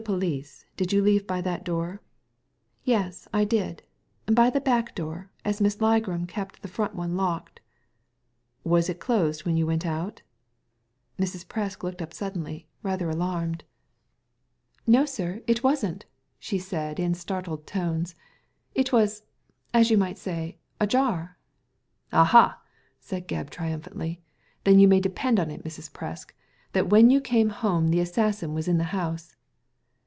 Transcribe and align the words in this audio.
police 0.03 0.65
did 0.77 0.91
you 0.91 0.99
leave 0.99 1.27
by 1.27 1.41
that 1.41 1.63
door?" 1.63 2.01
"Yes, 2.95 3.27
I 3.31 3.43
did; 3.45 3.83
by 4.25 4.49
the 4.49 4.59
back 4.59 4.95
door, 4.95 5.29
as 5.45 5.61
Miss 5.61 5.75
Ligram 5.75 6.27
kept 6.27 6.63
the 6.63 6.67
front 6.67 6.95
one 6.95 7.15
locked." 7.15 7.59
"Was 8.63 8.89
it 8.89 8.99
closed 8.99 9.45
when 9.45 9.57
you 9.57 9.67
went 9.67 9.85
out?" 9.85 10.23
Mrs. 11.19 11.45
Presk 11.45 11.83
looked 11.83 12.01
up 12.01 12.15
suddenly, 12.15 12.67
rather 12.81 13.11
alarmed. 13.11 13.63
Digitized 13.63 14.85
by 14.85 14.89
Google 14.89 14.89
22 14.89 14.89
THE 14.89 14.89
LADY 14.89 14.89
FROM 14.89 14.91
NOWHERE 14.91 15.01
No 15.01 15.05
sir, 15.05 15.43
it 15.45 15.63
wasn't," 15.63 16.05
said 16.39 16.97
she 16.97 17.03
in 17.03 17.13
startled 17.13 17.67
tones, 17.67 18.15
it 18.73 18.91
was— 18.91 19.23
as 19.79 19.91
you 19.91 19.97
might 19.99 20.17
say— 20.17 20.57
ajar."" 20.81 21.37
Aha!" 22.11 22.59
said 22.99 23.27
Gebb, 23.27 23.51
triumphantly," 23.51 24.19
then 24.63 24.79
you 24.79 24.87
may 24.87 24.99
depend 24.99 25.37
upon 25.37 25.51
it, 25.51 25.63
Mrs. 25.63 25.91
Presk, 25.91 26.31
that 26.73 26.89
when 26.89 27.11
you 27.11 27.21
came 27.21 27.49
home 27.49 27.89
the 27.89 27.99
assassin 27.99 28.55
was 28.55 28.67
in 28.67 28.79
the 28.79 28.85
house." 28.95 29.35